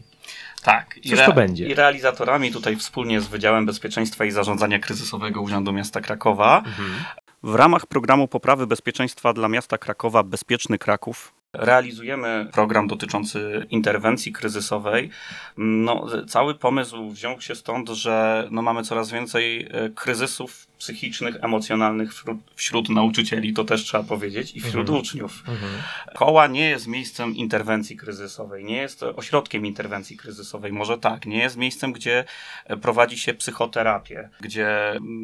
Tak. 0.62 0.98
I, 1.02 1.10
Cóż 1.10 1.18
to 1.26 1.32
będzie? 1.32 1.66
I 1.68 1.74
realizatorami 1.74 2.52
tutaj 2.52 2.76
wspólnie 2.76 3.20
z 3.20 3.26
Wydziałem 3.28 3.66
Bezpieczeństwa 3.66 4.24
i 4.24 4.30
Zarządzania 4.30 4.78
Kryzysowego 4.78 5.40
Urzędu 5.40 5.72
Miasta 5.72 6.00
Krakowa 6.00 6.62
w 7.42 7.54
ramach 7.54 7.86
programu 7.86 8.28
poprawy 8.28 8.66
bezpieczeństwa 8.66 9.32
dla 9.32 9.48
miasta 9.48 9.78
Krakowa 9.78 10.22
Bezpieczny 10.22 10.78
Kraków 10.78 11.32
realizujemy 11.52 12.48
program 12.52 12.86
dotyczący 12.86 13.66
interwencji 13.70 14.32
kryzysowej. 14.32 15.10
No, 15.56 16.06
cały 16.28 16.54
pomysł 16.54 17.10
wziął 17.10 17.40
się 17.40 17.54
stąd, 17.54 17.88
że 17.88 18.48
no, 18.50 18.62
mamy 18.62 18.82
coraz 18.82 19.10
więcej 19.10 19.68
e, 19.70 19.88
kryzysów 19.88 20.69
psychicznych, 20.80 21.36
emocjonalnych 21.40 22.14
wśród, 22.14 22.38
wśród 22.54 22.88
nauczycieli, 22.88 23.52
to 23.54 23.64
też 23.64 23.82
trzeba 23.84 24.04
powiedzieć, 24.04 24.56
i 24.56 24.60
wśród 24.60 24.88
Mhm. 24.88 24.98
uczniów. 24.98 25.42
Koła 26.14 26.46
nie 26.46 26.68
jest 26.70 26.86
miejscem 26.86 27.36
interwencji 27.36 27.96
kryzysowej, 27.96 28.64
nie 28.64 28.76
jest 28.76 29.02
ośrodkiem 29.02 29.66
interwencji 29.66 30.16
kryzysowej, 30.16 30.72
może 30.72 30.98
tak, 30.98 31.26
nie 31.26 31.38
jest 31.38 31.56
miejscem, 31.56 31.92
gdzie 31.92 32.24
e, 32.64 32.76
prowadzi 32.76 33.18
się 33.18 33.34
psychoterapię, 33.34 34.28
gdzie 34.40 34.68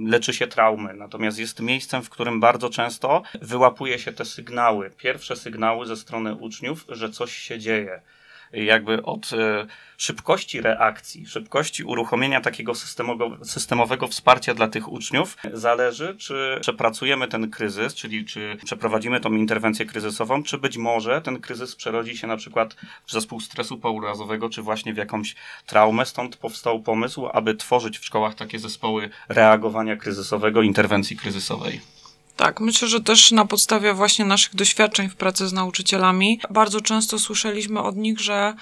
leczy 0.06 0.32
się 0.34 0.46
traumy, 0.46 0.94
natomiast 0.94 1.38
jest 1.38 1.60
miejscem, 1.60 2.02
w 2.02 2.10
którym 2.10 2.40
bardzo 2.40 2.70
często 2.70 3.22
wyłapuje 3.42 3.98
się 3.98 4.12
te 4.12 4.24
sygnały, 4.24 4.90
pierwsze 4.90 5.36
sygnały 5.36 5.86
ze 5.86 5.96
strony 5.96 6.34
uczniów, 6.34 6.84
że 6.88 7.10
coś 7.10 7.32
się 7.36 7.58
dzieje. 7.58 8.00
Jakby 8.52 9.02
od 9.02 9.32
e, 9.32 9.66
szybkości 9.96 10.60
reakcji, 10.60 11.26
szybkości 11.26 11.84
uruchomienia 11.84 12.40
takiego 12.40 12.74
systemowego, 12.74 13.44
systemowego 13.44 14.08
wsparcia 14.08 14.54
dla 14.54 14.68
tych 14.68 14.92
uczniów 14.92 15.36
zależy, 15.52 16.16
czy 16.18 16.58
przepracujemy 16.60 17.28
ten 17.28 17.50
kryzys, 17.50 17.94
czyli 17.94 18.24
czy 18.24 18.56
przeprowadzimy 18.64 19.20
tą 19.20 19.32
interwencję 19.32 19.86
kryzysową, 19.86 20.42
czy 20.42 20.58
być 20.58 20.76
może 20.76 21.22
ten 21.22 21.40
kryzys 21.40 21.76
przerodzi 21.76 22.16
się 22.16 22.26
na 22.26 22.36
przykład 22.36 22.76
w 23.06 23.12
zespół 23.12 23.40
stresu 23.40 23.78
pourazowego, 23.78 24.50
czy 24.50 24.62
właśnie 24.62 24.94
w 24.94 24.96
jakąś 24.96 25.34
traumę. 25.66 26.06
Stąd 26.06 26.36
powstał 26.36 26.82
pomysł, 26.82 27.28
aby 27.32 27.54
tworzyć 27.54 27.98
w 27.98 28.04
szkołach 28.04 28.34
takie 28.34 28.58
zespoły 28.58 29.10
reagowania 29.28 29.96
kryzysowego, 29.96 30.62
interwencji 30.62 31.16
kryzysowej. 31.16 31.95
Tak, 32.36 32.60
myślę, 32.60 32.88
że 32.88 33.00
też 33.00 33.32
na 33.32 33.44
podstawie 33.44 33.94
właśnie 33.94 34.24
naszych 34.24 34.54
doświadczeń 34.54 35.08
w 35.08 35.16
pracy 35.16 35.48
z 35.48 35.52
nauczycielami 35.52 36.40
bardzo 36.50 36.80
często 36.80 37.18
słyszeliśmy 37.18 37.80
od 37.80 37.96
nich, 37.96 38.20
że 38.20 38.54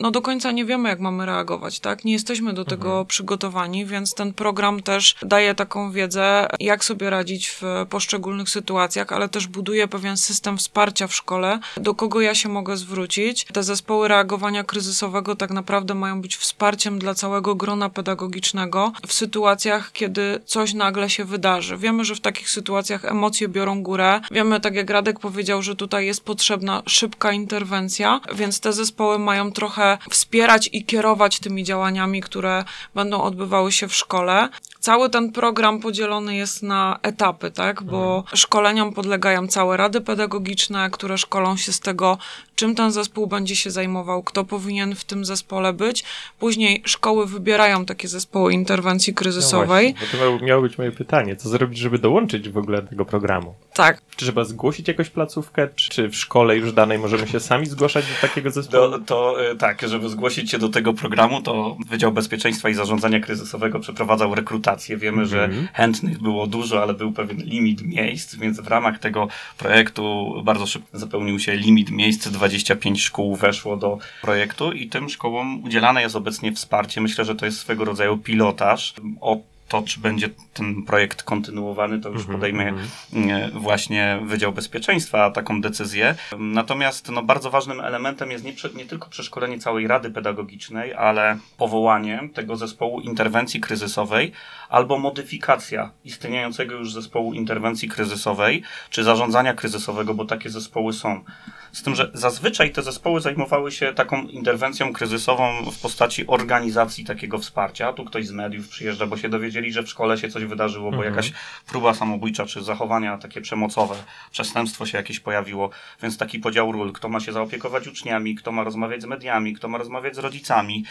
no 0.00 0.10
do 0.10 0.22
końca 0.22 0.52
nie 0.52 0.64
wiemy, 0.64 0.88
jak 0.88 1.00
mamy 1.00 1.26
reagować, 1.26 1.80
tak? 1.80 2.04
Nie 2.04 2.12
jesteśmy 2.12 2.52
do 2.52 2.64
tego 2.64 3.04
przygotowani, 3.04 3.86
więc 3.86 4.14
ten 4.14 4.32
program 4.32 4.82
też 4.82 5.16
daje 5.22 5.54
taką 5.54 5.92
wiedzę, 5.92 6.48
jak 6.60 6.84
sobie 6.84 7.10
radzić 7.10 7.48
w 7.48 7.62
poszczególnych 7.90 8.50
sytuacjach, 8.50 9.12
ale 9.12 9.28
też 9.28 9.46
buduje 9.46 9.88
pewien 9.88 10.16
system 10.16 10.58
wsparcia 10.58 11.06
w 11.06 11.14
szkole, 11.14 11.60
do 11.76 11.94
kogo 11.94 12.20
ja 12.20 12.34
się 12.34 12.48
mogę 12.48 12.76
zwrócić. 12.76 13.44
Te 13.44 13.62
zespoły 13.62 14.08
reagowania 14.08 14.64
kryzysowego 14.64 15.36
tak 15.36 15.50
naprawdę 15.50 15.94
mają 15.94 16.22
być 16.22 16.36
wsparciem 16.36 16.98
dla 16.98 17.14
całego 17.14 17.54
grona 17.54 17.90
pedagogicznego 17.90 18.92
w 19.06 19.12
sytuacjach, 19.12 19.92
kiedy 19.92 20.40
coś 20.44 20.74
nagle 20.74 21.10
się 21.10 21.24
wydarzy. 21.24 21.76
Wiemy, 21.76 22.04
że 22.04 22.14
w 22.14 22.20
takich 22.20 22.50
sytuacjach 22.50 23.04
emocje 23.04 23.48
biorą 23.48 23.82
górę. 23.82 24.20
Wiemy, 24.30 24.60
tak 24.60 24.74
jak 24.74 24.90
Radek 24.90 25.20
powiedział, 25.20 25.62
że 25.62 25.76
tutaj 25.76 26.06
jest 26.06 26.24
potrzebna 26.24 26.82
szybka 26.86 27.32
interwencja, 27.32 28.20
więc 28.34 28.60
te 28.60 28.72
zespoły 28.72 29.18
mają 29.18 29.52
trochę 29.52 29.87
wspierać 30.10 30.70
i 30.72 30.84
kierować 30.84 31.40
tymi 31.40 31.64
działaniami, 31.64 32.20
które 32.20 32.64
będą 32.94 33.22
odbywały 33.22 33.72
się 33.72 33.88
w 33.88 33.94
szkole. 33.94 34.48
Cały 34.80 35.10
ten 35.10 35.32
program 35.32 35.80
podzielony 35.80 36.36
jest 36.36 36.62
na 36.62 36.98
etapy, 37.02 37.50
tak? 37.50 37.82
Bo 37.82 38.24
szkoleniom 38.34 38.92
podlegają 38.92 39.46
całe 39.48 39.76
rady 39.76 40.00
pedagogiczne, 40.00 40.90
które 40.90 41.18
szkolą 41.18 41.56
się 41.56 41.72
z 41.72 41.80
tego, 41.80 42.18
czym 42.58 42.74
ten 42.74 42.92
zespół 42.92 43.26
będzie 43.26 43.56
się 43.56 43.70
zajmował, 43.70 44.22
kto 44.22 44.44
powinien 44.44 44.94
w 44.94 45.04
tym 45.04 45.24
zespole 45.24 45.72
być. 45.72 46.04
Później 46.38 46.82
szkoły 46.84 47.26
wybierają 47.26 47.84
takie 47.84 48.08
zespoły 48.08 48.52
interwencji 48.52 49.14
kryzysowej. 49.14 49.94
No 49.94 49.98
właśnie, 49.98 50.18
bo 50.30 50.38
to 50.38 50.44
miało 50.44 50.62
być 50.62 50.78
moje 50.78 50.92
pytanie. 50.92 51.36
Co 51.36 51.48
zrobić, 51.48 51.78
żeby 51.78 51.98
dołączyć 51.98 52.48
w 52.48 52.58
ogóle 52.58 52.82
do 52.82 52.88
tego 52.88 53.04
programu? 53.04 53.54
tak, 53.74 54.02
Czy 54.10 54.16
trzeba 54.16 54.44
zgłosić 54.44 54.88
jakąś 54.88 55.10
placówkę, 55.10 55.68
czy, 55.74 56.08
w 56.08 56.16
szkole 56.16 56.56
już 56.56 56.72
danej 56.72 56.98
możemy 56.98 57.28
się 57.28 57.40
sami 57.40 57.66
zgłaszać 57.66 58.04
do 58.06 58.28
takiego 58.28 58.50
zespołu? 58.50 58.90
To, 58.90 58.98
to 58.98 59.50
e, 59.50 59.56
tak, 59.56 59.88
żeby 59.88 60.08
zgłosić 60.08 60.50
się 60.50 60.58
do 60.58 60.68
tego 60.68 60.92
programu, 60.94 61.42
to 61.42 61.76
Wydział 61.90 62.12
Bezpieczeństwa 62.12 62.68
i 62.68 62.74
Zarządzania 62.74 63.20
Kryzysowego 63.20 63.80
przeprowadzał 63.80 64.34
rekrutację. 64.34 64.96
Wiemy, 64.96 65.26
że 65.26 65.44
Mhm. 65.44 65.68
chętnych 65.72 66.22
było 66.22 66.46
dużo, 66.46 66.82
ale 66.82 66.94
był 66.94 67.12
pewien 67.12 67.36
limit 67.36 67.82
miejsc, 67.82 68.34
więc 68.36 68.60
w 68.60 68.68
ramach 68.68 68.98
tego 68.98 69.28
projektu 69.58 70.34
bardzo 70.44 70.66
szybko 70.66 70.98
zapełnił 70.98 71.38
się 71.38 71.56
limit 71.56 71.90
miejsc. 71.90 72.28
25 72.48 73.02
szkół 73.02 73.36
weszło 73.36 73.76
do 73.76 73.98
projektu 74.22 74.72
i 74.72 74.88
tym 74.88 75.08
szkołom 75.08 75.64
udzielane 75.64 76.02
jest 76.02 76.16
obecnie 76.16 76.52
wsparcie. 76.52 77.00
Myślę, 77.00 77.24
że 77.24 77.34
to 77.34 77.46
jest 77.46 77.58
swego 77.58 77.84
rodzaju 77.84 78.18
pilotaż. 78.18 78.94
O 79.20 79.38
to, 79.68 79.82
czy 79.82 80.00
będzie 80.00 80.28
ten 80.54 80.82
projekt 80.82 81.22
kontynuowany, 81.22 82.00
to 82.00 82.08
już 82.08 82.20
Mhm, 82.20 82.38
podejmie 82.38 82.68
mhm. 82.68 83.30
e, 83.30 83.50
właśnie 83.50 84.20
Wydział 84.24 84.52
Bezpieczeństwa 84.52 85.30
taką 85.30 85.60
decyzję. 85.60 86.14
Natomiast 86.38 87.10
no, 87.10 87.22
bardzo 87.22 87.50
ważnym 87.50 87.80
elementem 87.80 88.30
jest 88.30 88.44
nie, 88.44 88.52
nie 88.74 88.84
tylko 88.84 89.08
przeszkolenie 89.08 89.58
całej 89.58 89.86
Rady 89.86 90.10
Pedagogicznej, 90.10 90.94
ale 90.94 91.38
powołanie 91.56 92.28
tego 92.34 92.56
zespołu 92.56 93.00
interwencji 93.00 93.60
kryzysowej 93.60 94.32
albo 94.68 94.98
modyfikacja 94.98 95.90
istniejącego 96.04 96.74
już 96.74 96.92
zespołu 96.92 97.34
interwencji 97.34 97.88
kryzysowej 97.88 98.62
czy 98.90 99.04
zarządzania 99.04 99.54
kryzysowego, 99.54 100.14
bo 100.14 100.24
takie 100.24 100.50
zespoły 100.50 100.92
są. 100.92 101.24
Z 101.72 101.82
tym, 101.82 101.94
że 101.94 102.10
zazwyczaj 102.14 102.72
te 102.72 102.82
zespoły 102.82 103.20
zajmowały 103.20 103.72
się 103.72 103.94
taką 103.94 104.22
interwencją 104.22 104.92
kryzysową 104.92 105.70
w 105.70 105.80
postaci 105.80 106.26
organizacji 106.26 107.04
takiego 107.04 107.38
wsparcia. 107.38 107.92
Tu 107.92 108.04
ktoś 108.04 108.26
z 108.26 108.32
mediów 108.32 108.68
przyjeżdża, 108.68 109.06
bo 109.06 109.16
się 109.16 109.28
dowiedzieli, 109.58 109.72
że 109.72 109.82
w 109.82 109.88
szkole 109.88 110.18
się 110.18 110.28
coś 110.28 110.44
wydarzyło, 110.44 110.90
bo 110.90 110.96
Mhm. 110.96 111.14
jakaś 111.14 111.32
próba 111.66 111.94
samobójcza 111.94 112.46
czy 112.46 112.62
zachowania 112.62 113.18
takie 113.18 113.40
przemocowe, 113.40 113.94
przestępstwo 114.30 114.86
się 114.86 114.98
jakieś 114.98 115.20
pojawiło, 115.20 115.70
więc 116.02 116.18
taki 116.18 116.38
podział 116.38 116.72
ról, 116.72 116.92
kto 116.92 117.08
ma 117.08 117.20
się 117.20 117.32
zaopiekować 117.32 117.86
uczniami, 117.88 118.34
kto 118.34 118.52
ma 118.52 118.64
rozmawiać 118.64 119.02
z 119.02 119.06
mediami, 119.06 119.54
kto 119.54 119.68
ma 119.68 119.78
rozmawiać 119.78 120.14
z 120.14 120.18
rodzicami. 120.18 120.84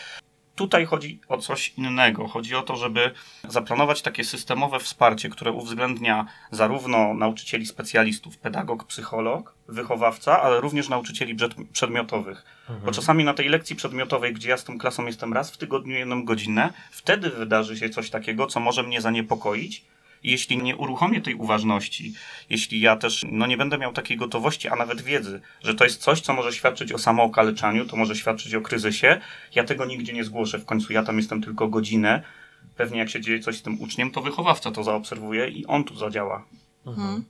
Tutaj 0.58 0.86
chodzi 0.86 1.20
o 1.28 1.38
coś 1.38 1.74
innego. 1.78 2.28
Chodzi 2.28 2.56
o 2.56 2.62
to, 2.62 2.76
żeby 2.76 3.12
zaplanować 3.48 4.02
takie 4.02 4.24
systemowe 4.24 4.80
wsparcie, 4.80 5.30
które 5.30 5.52
uwzględnia 5.52 6.26
zarówno 6.52 7.14
nauczycieli 7.14 7.66
specjalistów, 7.66 8.38
pedagog, 8.38 8.84
psycholog, 8.84 9.54
wychowawca, 9.68 10.42
ale 10.42 10.62
również 10.62 10.90
nauczycieli 10.90 11.36
przed- 11.36 11.56
przedmiotowych. 11.74 12.46
Bo 12.86 12.92
czasami 12.92 13.24
na 13.24 13.34
tej 13.34 13.50
lekcji 13.50 13.76
przedmiotowej, 13.76 14.34
gdzie 14.34 14.50
ja 14.50 14.58
z 14.58 14.64
tą 14.64 14.78
klasą 14.80 15.06
jestem 15.06 15.34
raz 15.34 15.52
w 15.52 15.58
tygodniu 15.58 15.96
jedną 15.96 16.26
godzinę, 16.26 16.74
wtedy 16.92 17.30
wydarzy 17.30 17.78
się 17.78 17.90
coś 17.90 18.10
takiego, 18.10 18.48
co 18.48 18.60
może 18.60 18.84
mnie 18.84 19.02
zaniepokoić. 19.02 19.84
Jeśli 20.24 20.58
nie 20.58 20.76
uruchomię 20.76 21.22
tej 21.22 21.36
uważności, 21.36 22.14
jeśli 22.50 22.80
ja 22.80 22.96
też 22.96 23.26
no, 23.32 23.48
nie 23.48 23.58
będę 23.58 23.78
miał 23.78 23.94
takiej 23.94 24.18
gotowości, 24.18 24.68
a 24.68 24.76
nawet 24.76 25.02
wiedzy, 25.02 25.42
że 25.64 25.76
to 25.76 25.84
jest 25.84 26.02
coś, 26.02 26.22
co 26.22 26.34
może 26.34 26.54
świadczyć 26.54 26.92
o 26.92 26.98
samookaleczaniu, 26.98 27.86
to 27.86 27.96
może 27.96 28.16
świadczyć 28.16 28.56
o 28.56 28.62
kryzysie, 28.62 29.22
ja 29.56 29.64
tego 29.64 29.86
nigdzie 29.86 30.14
nie 30.14 30.24
zgłoszę. 30.24 30.60
W 30.60 30.66
końcu 30.66 30.94
ja 30.94 31.04
tam 31.04 31.18
jestem 31.18 31.42
tylko 31.44 31.68
godzinę. 31.68 32.24
Pewnie 32.76 33.00
jak 33.00 33.10
się 33.10 33.22
dzieje 33.22 33.40
coś 33.40 33.58
z 33.58 33.62
tym 33.62 33.82
uczniem, 33.82 34.12
to 34.12 34.22
wychowawca 34.22 34.72
to 34.72 34.84
zaobserwuje 34.84 35.50
i 35.50 35.66
on 35.66 35.84
tu 35.84 35.96
zadziała. 35.96 36.46
Mhm. 36.86 37.24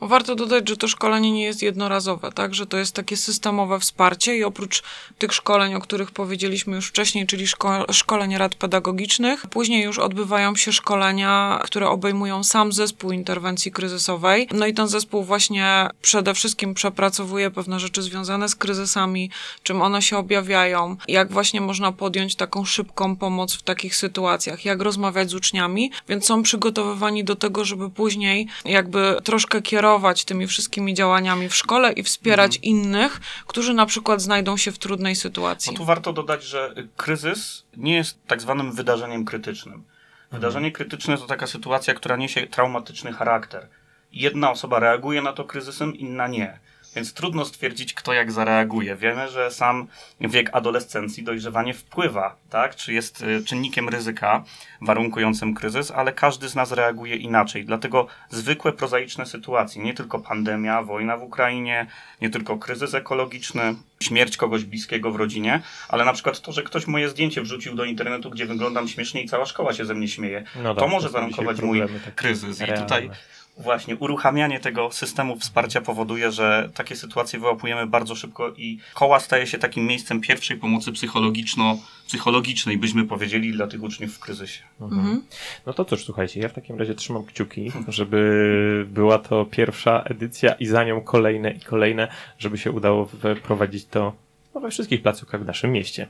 Warto 0.00 0.34
dodać, 0.34 0.68
że 0.68 0.76
to 0.76 0.88
szkolenie 0.88 1.32
nie 1.32 1.44
jest 1.44 1.62
jednorazowe, 1.62 2.32
tak? 2.32 2.54
Że 2.54 2.66
to 2.66 2.76
jest 2.76 2.94
takie 2.94 3.16
systemowe 3.16 3.80
wsparcie 3.80 4.36
i 4.36 4.44
oprócz 4.44 4.82
tych 5.18 5.32
szkoleń, 5.32 5.74
o 5.74 5.80
których 5.80 6.10
powiedzieliśmy 6.10 6.76
już 6.76 6.88
wcześniej, 6.88 7.26
czyli 7.26 7.46
szko- 7.46 7.92
szkoleń 7.92 8.36
rad 8.36 8.54
pedagogicznych, 8.54 9.46
później 9.46 9.84
już 9.84 9.98
odbywają 9.98 10.56
się 10.56 10.72
szkolenia, 10.72 11.60
które 11.62 11.88
obejmują 11.88 12.44
sam 12.44 12.72
zespół 12.72 13.12
interwencji 13.12 13.72
kryzysowej. 13.72 14.48
No 14.52 14.66
i 14.66 14.74
ten 14.74 14.88
zespół 14.88 15.24
właśnie 15.24 15.88
przede 16.02 16.34
wszystkim 16.34 16.74
przepracowuje 16.74 17.50
pewne 17.50 17.80
rzeczy 17.80 18.02
związane 18.02 18.48
z 18.48 18.54
kryzysami, 18.54 19.30
czym 19.62 19.82
one 19.82 20.02
się 20.02 20.18
objawiają, 20.18 20.96
jak 21.08 21.32
właśnie 21.32 21.60
można 21.60 21.92
podjąć 21.92 22.34
taką 22.34 22.64
szybką 22.64 23.16
pomoc 23.16 23.54
w 23.54 23.62
takich 23.62 23.96
sytuacjach, 23.96 24.64
jak 24.64 24.82
rozmawiać 24.82 25.30
z 25.30 25.34
uczniami, 25.34 25.90
więc 26.08 26.26
są 26.26 26.42
przygotowywani 26.42 27.24
do 27.24 27.36
tego, 27.36 27.64
żeby 27.64 27.90
później 27.90 28.48
jakby 28.64 29.16
troszkę 29.24 29.62
kierować 29.62 29.85
tymi 30.24 30.46
wszystkimi 30.46 30.94
działaniami 30.94 31.48
w 31.48 31.54
szkole 31.54 31.92
i 31.92 32.02
wspierać 32.02 32.58
innych, 32.62 33.20
którzy 33.46 33.74
na 33.74 33.86
przykład 33.86 34.22
znajdą 34.22 34.56
się 34.56 34.72
w 34.72 34.78
trudnej 34.78 35.16
sytuacji. 35.16 35.72
No 35.72 35.78
tu 35.78 35.84
warto 35.84 36.12
dodać, 36.12 36.44
że 36.44 36.74
kryzys 36.96 37.64
nie 37.76 37.94
jest 37.94 38.26
tak 38.26 38.40
zwanym 38.40 38.72
wydarzeniem 38.72 39.24
krytycznym. 39.24 39.84
Wydarzenie 40.32 40.72
krytyczne 40.72 41.18
to 41.18 41.26
taka 41.26 41.46
sytuacja, 41.46 41.94
która 41.94 42.16
niesie 42.16 42.46
traumatyczny 42.46 43.12
charakter. 43.12 43.68
jedna 44.12 44.50
osoba 44.50 44.78
reaguje 44.78 45.22
na 45.22 45.32
to 45.32 45.44
kryzysem, 45.44 45.94
inna 45.94 46.28
nie. 46.28 46.58
Więc 46.96 47.12
trudno 47.12 47.44
stwierdzić, 47.44 47.94
kto 47.94 48.12
jak 48.12 48.32
zareaguje. 48.32 48.96
Wiemy, 48.96 49.28
że 49.28 49.50
sam 49.50 49.86
wiek 50.20 50.50
adolescencji, 50.52 51.22
dojrzewanie 51.22 51.74
wpływa, 51.74 52.36
tak? 52.50 52.76
Czy 52.76 52.92
jest 52.92 53.22
y, 53.22 53.44
czynnikiem 53.44 53.88
ryzyka 53.88 54.44
warunkującym 54.80 55.54
kryzys, 55.54 55.90
ale 55.90 56.12
każdy 56.12 56.48
z 56.48 56.54
nas 56.54 56.72
reaguje 56.72 57.16
inaczej. 57.16 57.64
Dlatego 57.64 58.06
zwykłe, 58.30 58.72
prozaiczne 58.72 59.26
sytuacje, 59.26 59.82
nie 59.82 59.94
tylko 59.94 60.18
pandemia, 60.18 60.82
wojna 60.82 61.16
w 61.16 61.22
Ukrainie, 61.22 61.86
nie 62.20 62.30
tylko 62.30 62.58
kryzys 62.58 62.94
ekologiczny, 62.94 63.74
śmierć 64.00 64.36
kogoś 64.36 64.64
bliskiego 64.64 65.10
w 65.10 65.16
rodzinie, 65.16 65.62
ale 65.88 66.04
na 66.04 66.12
przykład 66.12 66.40
to, 66.40 66.52
że 66.52 66.62
ktoś 66.62 66.86
moje 66.86 67.08
zdjęcie 67.08 67.42
wrzucił 67.42 67.74
do 67.74 67.84
internetu, 67.84 68.30
gdzie 68.30 68.46
wyglądam 68.46 68.88
śmiesznie 68.88 69.22
i 69.22 69.28
cała 69.28 69.46
szkoła 69.46 69.72
się 69.72 69.84
ze 69.84 69.94
mnie 69.94 70.08
śmieje, 70.08 70.44
No 70.62 70.74
to 70.74 70.80
tak, 70.80 70.90
może 70.90 71.06
to 71.06 71.12
warunkować 71.12 71.60
mój 71.60 71.78
problemy 71.78 72.12
kryzys. 72.14 72.60
I 72.60 72.66
realne. 72.66 72.82
tutaj 72.82 73.10
Właśnie, 73.58 73.96
uruchamianie 73.96 74.60
tego 74.60 74.90
systemu 74.92 75.36
wsparcia 75.36 75.80
powoduje, 75.80 76.32
że 76.32 76.70
takie 76.74 76.96
sytuacje 76.96 77.38
wyłapujemy 77.38 77.86
bardzo 77.86 78.14
szybko 78.14 78.52
i 78.56 78.78
koła 78.94 79.20
staje 79.20 79.46
się 79.46 79.58
takim 79.58 79.86
miejscem 79.86 80.20
pierwszej 80.20 80.56
pomocy 80.56 80.92
psychologiczno-psychologicznej, 80.92 82.78
byśmy 82.78 83.04
powiedzieli, 83.04 83.52
dla 83.52 83.66
tych 83.66 83.82
uczniów 83.82 84.14
w 84.14 84.18
kryzysie. 84.18 84.62
Mhm. 84.80 85.22
No 85.66 85.72
to 85.72 85.84
cóż, 85.84 86.04
słuchajcie, 86.04 86.40
ja 86.40 86.48
w 86.48 86.52
takim 86.52 86.78
razie 86.78 86.94
trzymam 86.94 87.24
kciuki, 87.24 87.72
żeby 87.88 88.86
była 88.90 89.18
to 89.18 89.44
pierwsza 89.44 90.02
edycja 90.02 90.52
i 90.52 90.66
za 90.66 90.84
nią 90.84 91.00
kolejne 91.00 91.50
i 91.50 91.60
kolejne, 91.60 92.08
żeby 92.38 92.58
się 92.58 92.72
udało 92.72 93.08
wprowadzić 93.40 93.86
to 93.86 94.12
no, 94.54 94.60
we 94.60 94.70
wszystkich 94.70 95.02
placówkach 95.02 95.42
w 95.42 95.46
naszym 95.46 95.72
mieście. 95.72 96.06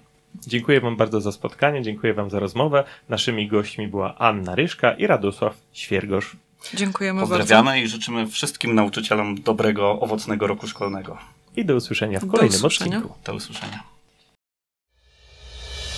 Dziękuję 0.47 0.81
Wam 0.81 0.97
bardzo 0.97 1.21
za 1.21 1.33
spotkanie, 1.33 1.83
dziękuję 1.83 2.15
Wam 2.15 2.31
za 2.31 2.38
rozmowę. 2.38 2.85
Naszymi 3.09 3.49
gośćmi 3.49 3.88
była 3.88 4.19
Anna 4.19 4.55
Ryszka 4.55 4.93
i 4.93 5.07
Radosław 5.07 5.57
Świergosz. 5.73 6.37
Dziękujemy 6.75 7.20
Pozdrawiamy 7.20 7.70
bardzo. 7.70 7.85
i 7.85 7.88
życzymy 7.88 8.26
wszystkim 8.26 8.75
nauczycielom 8.75 9.42
dobrego, 9.42 10.00
owocnego 10.00 10.46
roku 10.46 10.66
szkolnego. 10.66 11.18
I 11.56 11.64
do 11.64 11.76
usłyszenia 11.76 12.20
w 12.20 12.26
kolejnym 12.26 12.61
do 12.61 12.66
usłyszenia. 12.66 12.96
odcinku. 12.96 13.18
Do 13.25 13.35
usłyszenia. 13.35 13.82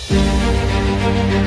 Thank 0.09 1.39